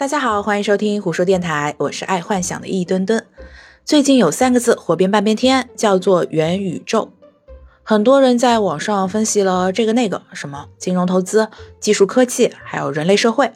[0.00, 3.26] 大家好，欢迎收听胡说电台，我是爱幻想的一墩墩。
[3.84, 7.12] 最近有三个字火遍半边天，叫做元宇宙。
[7.82, 11.50] 很多人在网上分析了这个那个，什么金融投资、
[11.80, 13.52] 技术科技，还有人类社会。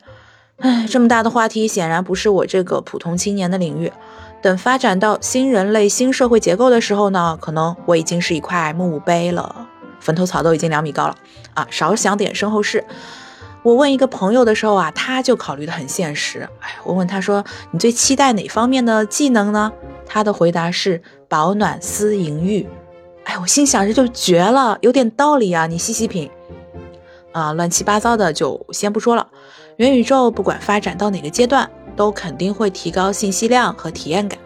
[0.59, 3.91] 唉，这么大的话题，显然不是我这个普通青年的领域。
[4.43, 9.67] 等发展到新人类、新社会结构的时候呢，可能我已经是一块墓碑了，
[9.99, 11.17] 坟头草都已经两米高了
[11.55, 11.67] 啊！
[11.71, 12.85] 少想点身后事。
[13.65, 16.47] 我问一个朋友的时候啊，他就考虑的很现实。
[16.61, 19.73] 哎，我问他说：“你最期待哪方面的技能呢？”
[20.07, 22.69] 他的回答是保暖思淫欲。
[23.25, 25.67] 哎，我心想这就绝了，有点道理啊！
[25.67, 26.31] 你细细品。
[27.33, 29.27] 啊，乱七八糟的就先不说了。
[29.79, 34.39] 元宇宙不管发展到哪个阶段，都肯定会提高信息量和体验感。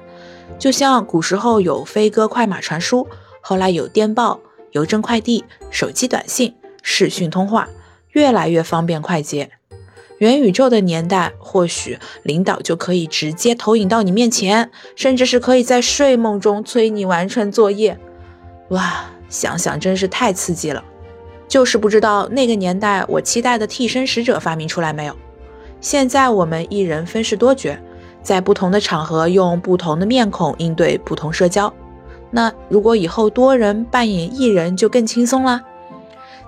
[0.60, 3.08] 就像古时候有飞鸽快马传书，
[3.40, 4.38] 后来有电报、
[4.70, 7.68] 邮政快递、手机短信、视讯通话，
[8.18, 9.52] 越来越方便快捷。
[10.18, 17.96] 元宇宙的年代，或许领导就可以直接投影到你面前，甚至是可以在睡梦中催你完成作业。
[18.70, 20.82] 哇，想想真是太刺激了。
[21.46, 25.14] 就是不知道那个年代我期待的替身使者发明出来没有？
[25.80, 27.78] 现在我们一人分饰多角，
[28.20, 31.72] 在不同的场合用不同的面孔应对不同社交。
[32.32, 35.62] 那如果以后多人扮演一人，就更轻松啦。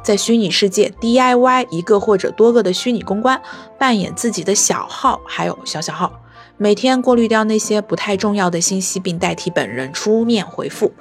[0.02, 3.40] 在虚拟世界 DIY 一个或者多个的虚拟公关，
[3.78, 6.10] 扮演自己的小号还有小小号，
[6.56, 10.92] 每天过滤掉那些不太重要的信息，并代替本人出面回复。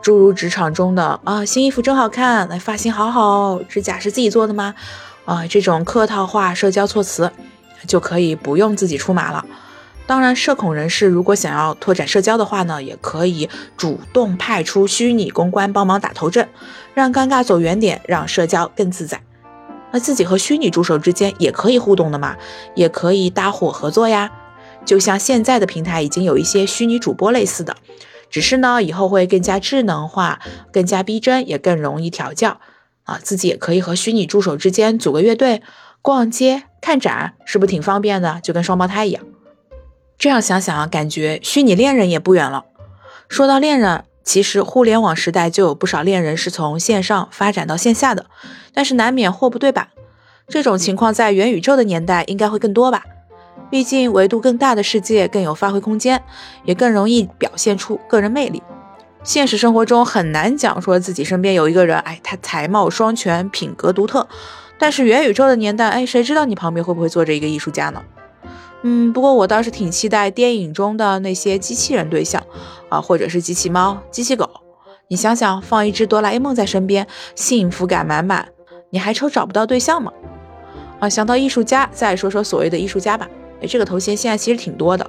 [0.00, 4.74] 诸如职场中的啊，新衣服真好看，那发型好好，指甲是自己做的吗？
[5.24, 7.32] 啊，这种客套话、社交措辞，
[7.88, 9.44] 就可以不用自己出马了。
[10.06, 16.48] 当然，社恐人士如果想要拓展社交的话呢，也可以主动派出虚拟公关帮忙打头阵，
[16.94, 19.20] 让尴尬走远点，让社交更自在。
[19.90, 22.36] 那自己和虚拟助手之间也可以互动的嘛，
[22.76, 24.30] 也可以搭伙合作呀。
[24.84, 27.76] 就像现在的平台已经有一些虚拟主播类似的。
[28.30, 30.40] 只是呢，以后会更加智能化，
[30.72, 32.60] 更加逼真，也更容易调教
[33.04, 33.18] 啊。
[33.20, 35.62] 自己也可以和虚拟助手之间组个乐队，
[36.00, 38.40] 逛街、看展，是不是挺方便的？
[38.42, 39.22] 就跟双胞胎一样。
[40.18, 42.64] 这样想想啊，感觉虚拟恋人也不远了。
[43.28, 48.26] 说到恋人，其实互联网时代就有不少恋人是从线上发展到线下的，
[48.72, 49.88] 但是难免货不对版。
[50.48, 53.02] 这种情况在元宇宙的年代应该会更多吧。
[53.68, 56.22] 毕竟维度更大的世界更有发挥空间，
[56.64, 58.62] 也更容易表现出个人魅力。
[59.24, 64.28] 现实生活中很难讲说自己身边有一个人，哎，他才貌双全，品格独特。
[64.78, 68.00] 但是元宇宙的年代，哎，谁知道你旁边会不会坐着一个艺术家呢？
[68.82, 72.42] 嗯，不过我倒是挺期待电影中的那些机器人对象
[72.88, 74.48] 啊，或者是机器猫、机器狗。
[75.08, 78.48] 你想想，放一只哆啦 A 梦在身边，幸福感满满，
[78.90, 80.12] 你还愁找不到对象吗？
[81.00, 83.28] 啊，想到艺术家，再说说所谓的艺术家吧。
[83.60, 85.08] 哎，这个头衔现在其实挺多的，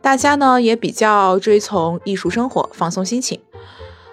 [0.00, 3.40] 大家呢也比较追从艺术生活，放松心情。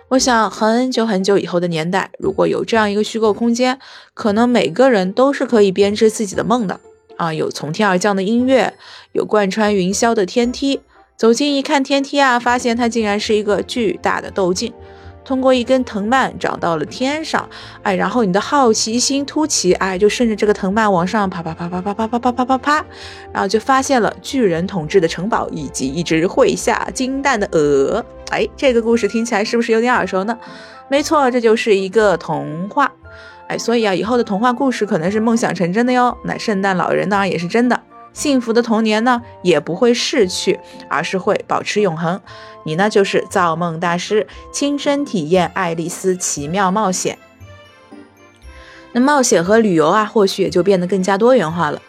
[0.10, 3.80] 我想很久很久以后的年代，如果有这样一个虚构空间，
[4.14, 6.80] 可能每个人都是可以编织自己的梦的
[7.18, 7.34] 啊！
[7.34, 8.74] 有从天而降的音乐，
[9.12, 10.82] 有贯穿云霄的天梯，
[11.16, 14.74] 走近一看天梯啊，发现它竟然是一个巨大的斗镜。
[15.26, 17.50] 通过一根藤蔓长到了天上，
[17.84, 22.86] 哎，然后你的好奇心突起，哎，就顺着这个藤蔓往上爬，爬，爬，爬，爬，爬，爬，爬，爬，爬，爬，
[23.34, 28.06] 然后就发现了巨人统治的城堡以及一只会下金蛋的鹅。
[28.30, 30.38] 哎，这个故事听起来是不是有点耳熟呢？
[30.90, 32.90] 没错，这就是一个童话。
[33.48, 36.18] 哎，所以啊，以后的童话故事可能是梦想成真的哟。
[36.24, 37.82] 那圣诞老人当然，也是真的。
[38.14, 40.60] 幸福的童年呢，也不会逝去，
[40.90, 42.20] 而是会保持永恒。
[42.66, 47.18] 你呢，就是造梦大师，亲身体验爱丽丝奇妙冒险。
[48.94, 51.82] 那冒险和旅游啊，或许也就变得更加多元化了。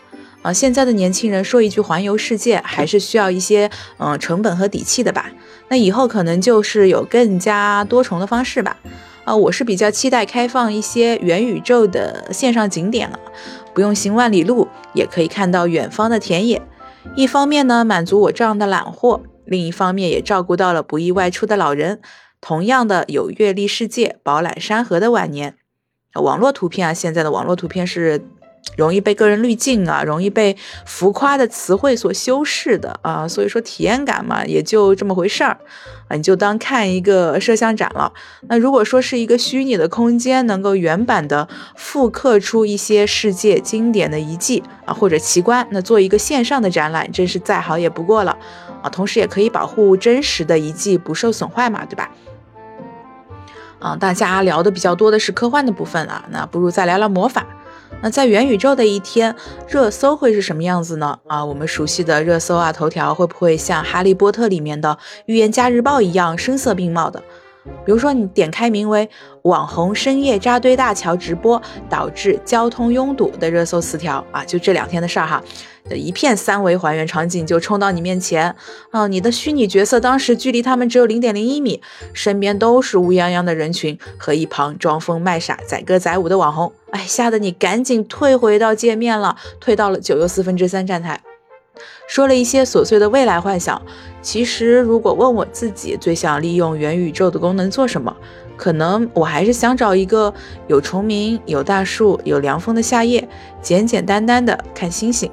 [0.43, 5.31] 啊，现在的年轻人说一句环游世界，还是需要一些嗯成本和底气的吧？
[5.69, 8.77] 那以后可能就是有更加多重的方式吧。
[9.29, 13.21] 啊，我是比较期待开放一些元宇宙的线上景点了。
[13.75, 16.63] 不用行万里路，也可以看到远方的田野。
[17.15, 22.01] 一方面呢，满足我这样的懒货；另一方面，也照顾到了不易外出的老人。
[22.41, 25.57] 同样的，有阅历世界、饱览山河的晚年。
[26.15, 28.25] 网络图片啊，现在的网络图片是。
[28.77, 35.59] 容易被个人滤镜啊，容易被浮夸的词汇所修饰的啊，所以说体验感嘛，也就这么回事儿
[36.09, 38.13] 啊，你就当看一个摄像展了。
[38.43, 48.37] 那如果说是一个虚拟的空间，能够原版的复刻出一些世界经典的遗迹啊或者奇观，那做一个线上的展览，真是再好也不过了
[48.83, 48.89] 啊。
[48.89, 52.11] 同时也可以保护真实的遗迹不受损坏嘛，对吧？
[53.81, 57.47] 啊，大家聊的比较多的是科幻的部分了，那不如再聊聊魔法。
[58.01, 59.35] 那在元宇宙的一天，
[59.67, 61.19] 热搜会是什么样子呢？
[61.27, 64.97] 啊，我们熟悉的热搜啊，头条会不会像《哈利波特》里面的
[65.27, 67.21] 预言家日报一样声色并茂的？
[67.85, 69.09] 比如说，你点开名为
[69.43, 75.43] “网红深夜扎堆大桥直播导致交通拥堵”的热搜词条啊，就这两天的事儿哈，
[75.89, 78.55] 的一片三维还原场景就冲到你面前
[78.91, 81.81] 啊，你的虚拟角色当时距离他们只有零点零一米，
[82.13, 91.21] 身边都是乌泱泱的人群和一旁装疯卖傻载歌载舞的网红，哎，吓得你赶紧退回到界面了，退到了九又四分之三站台。
[92.09, 93.81] 说了一些琐碎的未来幻想，
[94.21, 98.17] 其实如果问我自己最想利用元宇宙的功能做什么，
[98.57, 100.33] 可能我还是想找一个
[100.67, 103.29] 有虫鸣、有大树、有凉风的夏夜，
[103.63, 105.31] 简简单单的看星星。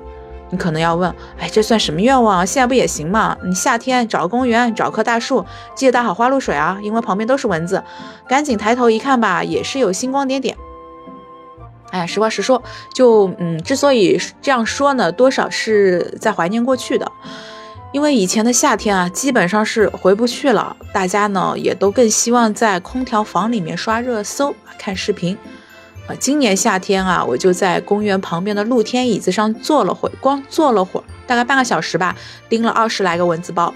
[0.58, 2.46] 可能要问，哎，这算什么愿望？
[2.46, 3.38] 现在不也行吗？
[3.44, 7.84] 你夏天找个公园，找棵大树，记得打好花露水啊，因为旁边都是蚊子。
[8.28, 10.56] 赶紧抬头一看吧，也是有星光点点。
[11.92, 12.62] 哎，实话实说，
[12.94, 17.10] 就嗯，之所以这样说呢，多少是在怀念过去的，
[17.94, 20.76] 因为以前的夏天啊，基本上是回不去了。
[20.94, 25.38] 大家呢，也都更希望在空调房里面刷热搜、看视频。
[26.08, 32.16] 啊，今年夏天啊，我就在公园旁边的露天椅子上坐了会，光坐了会儿，大概半个小时吧，
[32.48, 33.74] 叮了二十来个蚊子包。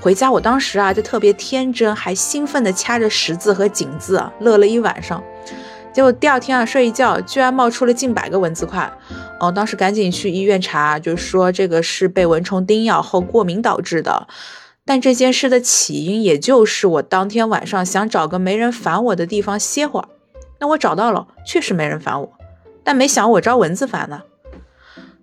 [0.00, 5.22] 回家，我当时啊，就特别天真，还兴奋地掐着十字和井字啊，乐了一晚上。
[5.92, 8.90] 结果第二天啊，睡一觉居然冒出了近百个蚊子块，
[9.38, 14.26] 哦，当时赶紧去医院查，就说这个是被蚊虫叮咬后过敏导致的。
[14.86, 20.08] 但这件事的起因，也就是我当天晚上想找个没人烦我的地方歇会儿。
[20.58, 22.32] 那我找到了，确实没人烦我，
[22.82, 24.22] 但没想我招蚊子烦呢。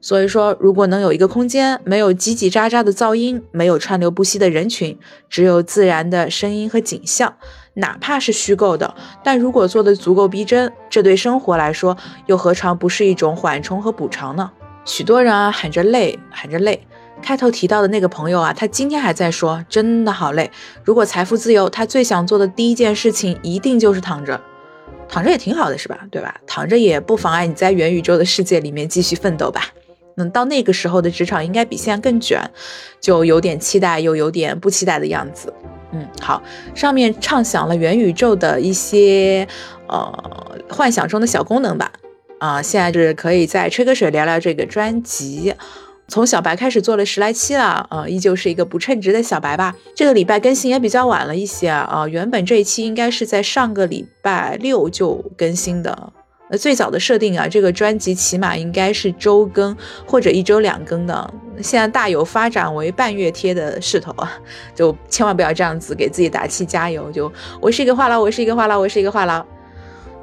[0.01, 4.99] 所以说，如果能有一个空间，没有叽叽喳喳的噪音，没有川流不息的人群，
[5.29, 7.33] 只有自然的声音和景象，
[7.75, 8.93] 哪怕是虚构的，
[9.23, 11.95] 但如果做的足够逼真，这对生活来说，
[12.25, 14.51] 又何尝不是一种缓冲和补偿呢？
[14.83, 16.85] 许多人啊喊着累，喊着累。
[17.21, 20.51] 开头提到的那个朋友啊，他今天还在说，真的好累。
[20.83, 24.41] 如果财富自由，他最想做的第一件事情，一定就是躺着。
[25.13, 25.99] 躺着也挺好的，是吧？
[26.09, 26.41] 对吧？
[26.47, 29.71] 躺着也不妨碍你在元宇宙的世界里面继续奋斗吧。
[30.17, 32.41] 嗯，到那个时候的职场应该比现在更卷，
[32.99, 35.53] 就有点期待又有点不期待的样子。
[35.91, 36.41] 嗯，好，
[36.73, 39.47] 上面畅想了元宇宙的一些
[39.85, 41.91] 呃幻想中的小功能吧。
[42.39, 45.53] 啊，现在就是可以再吹个水聊聊这个专辑。
[46.07, 49.73] 从小白开始做了十来期了，呃，依旧是一个不称职的小白吧。
[49.95, 56.13] 这个礼拜更新也比较晚了一些啊，啊，原本这一期应该是在上个礼拜六就更新的。
[56.49, 64.29] 呃，最早的设定啊，这个专辑起码应该是周更或者一周两更的，现在大有发展为半月贴的势头啊，
[64.75, 67.09] 就千万不要这样子给自己打气加油。
[67.11, 69.43] 就我是一个话痨，我是一个话痨，我是一个话痨。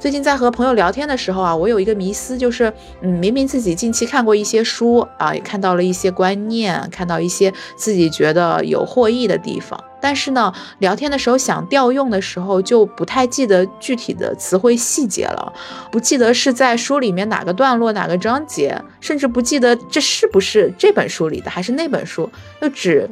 [0.01, 15.53] 最近在和朋友聊天的时候啊，我有一个迷思，就是嗯，明明自己近期看过一些书啊，也看到了一些观念，看到一些自己觉得有获益的地方，但是呢，聊天的时候想调用的时候就不太记得具体的词汇细节了，
[15.93, 23.07] 不记得是在书里面哪个段落哪个章节，甚至不记得这是不是这本书里的还是那本书，就只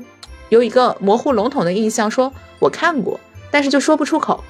[0.49, 3.20] 有一个模糊笼统的印象，说我看过，
[3.50, 4.43] 但是就说不出口。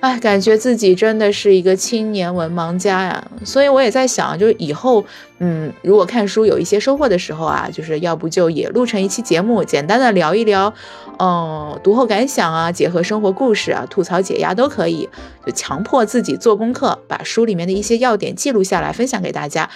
[0.00, 5.04] 哎，感觉自己真的是一个青年文盲家呀，所以我也在想，就是以后，
[5.40, 10.72] 嗯，如果看书有一些收获的时候啊，就是要不就也录成一期节目，简单的聊一聊，
[11.18, 15.08] 嗯，读后感想啊，结合生活故事啊，吐槽解压都可以，
[15.44, 19.68] 就强迫自己做功课，把书里面的一些要点记录下来，分享给大家，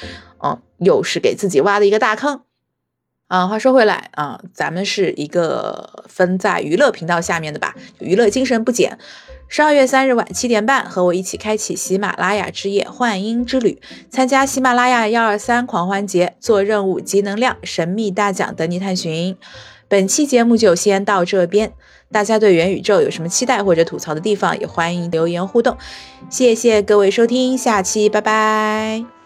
[0.44, 2.42] 嗯，又是给自己挖的一个大坑。
[3.26, 8.98] 啊，话说回来啊，咱们是一个分在娱乐频道下面的吧，娱乐精神不减。
[9.54, 13.78] 十二月三日晚七点半，和我一起开启喜马拉雅之夜幻音之旅，
[14.08, 19.36] 参加喜马拉雅幺二三狂欢节，做任务集能量，神秘大奖等你探寻。
[19.88, 21.70] 本期节目就先到这边，
[22.10, 25.76] 大家对元宇宙有什么期待或者吐槽的地方，也欢迎留言互动。
[26.30, 29.21] 谢谢各位收听，下期拜拜。